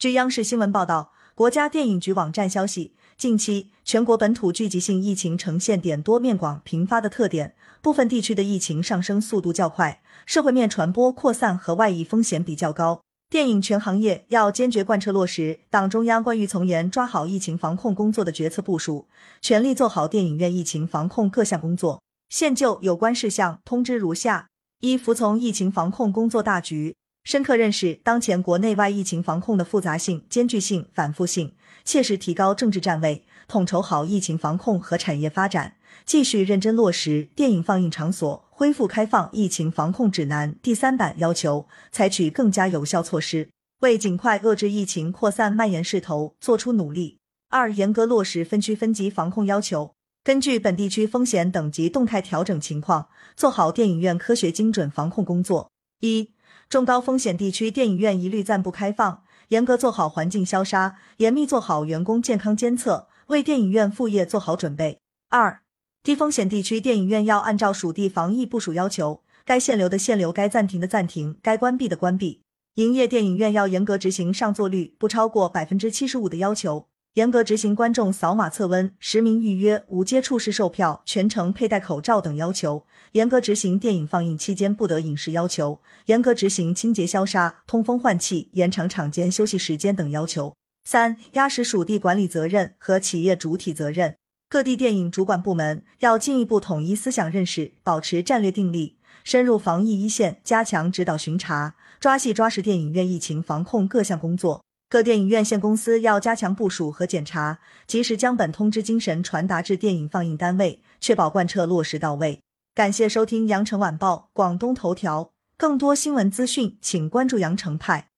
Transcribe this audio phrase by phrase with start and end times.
[0.00, 13.02] 据央视新闻报道，国家电影局网站消息，近期全国本土聚集性疫情呈现点多面广频发的特点，部分地区的疫情上升速度较快，社会面传播扩散和外溢风险比较高。
[13.28, 19.06] 电影全行业要坚决贯彻落实党中央关于从严抓好疫情防控工作的决策部署，
[19.42, 22.00] 全力做好电影院疫情防控各项工作。
[22.30, 24.48] 现就有关事项通知如下：
[24.80, 31.54] 一、服从疫情防控工作大局，深刻认识当前国内外疫情防控的复杂性、艰巨性、反复性，
[31.84, 35.76] 切实提高政治站位，统筹好疫情防控和产业发展，
[36.06, 38.44] 继续认真落实电影放映场所。
[38.50, 43.48] 恢复开放疫情防控指南第三版要求，采取更加有效措施，
[43.80, 47.16] 为尽快遏制疫情扩散蔓延势头做出努力。
[47.48, 55.70] 二、严格落实分区分级防控要求，根据本地区风险等级动态调整情况，做好电影院科学精准防控工作。
[56.00, 56.30] 一、
[56.68, 65.00] 中高风险地区电影院一律暂不开放，严格做好环境消杀，严密做好员工健康监测，为电影院复业做好准备。
[65.28, 65.62] 二、
[66.02, 72.42] 低风险地区电影院要按照属地防疫部署要求，该限流的限流，该暂停的暂停，该关闭的关闭。
[72.74, 90.54] 营业电影院要严格执行上座率不超过百分之七十五的要求，严格执行观众扫码测温、实名预约、无接触式售票、全程佩戴口罩等要求，严格执行电影放映期间不得饮食要求，严格执行清洁消杀、通风换气、延长场间休息时间等要求。
[90.84, 94.14] 三、压实属地管理责任和企业主体责任。
[94.48, 104.62] 各地电影主管部门要进一步统一思想认识，保持战略定力，深入防疫一线，加强指导巡查，抓细抓实电影院疫情防控各项工作。
[104.90, 112.40] 各电影院线公司要加强部署和检查，及时将本通知精神传达至电影放映单位，确保贯彻落实到位。
[112.74, 118.09] 感谢收听羊城晚报广东头条，更多新闻资讯，请关注羊城派。